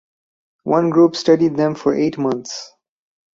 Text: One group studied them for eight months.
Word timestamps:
One 0.63 0.89
group 0.89 1.15
studied 1.15 1.57
them 1.57 1.75
for 1.75 1.93
eight 1.93 2.17
months. 2.17 2.73